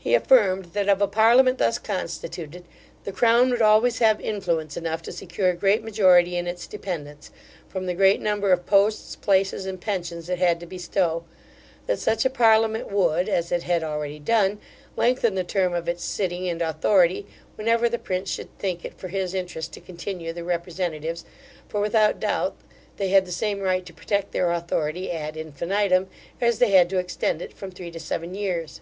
[0.00, 2.64] He affirmed, that of a parliament thus constituted,
[3.04, 7.30] the crown would always have influence enough to secure a great majority in its dependence,
[7.68, 11.22] from the great number of posts, places, and pensions it had to bestow;
[11.86, 14.58] that such a parliament would (as it had already done)
[14.96, 17.24] lengthen the term of its sitting and authority,
[17.54, 21.24] whenever the prince should think it for his interest to continue the representatives,
[21.68, 22.56] for, without doubt,
[22.96, 26.08] they had the same right to protect their authority ad infinitum,
[26.40, 28.80] as they had to extend it from three to seven years.